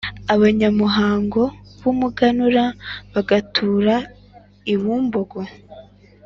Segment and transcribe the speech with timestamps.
[0.33, 1.41] abanyamuhango
[1.81, 2.63] b’umuganura,
[3.13, 3.95] bagatura
[4.73, 5.39] i Bumbogo;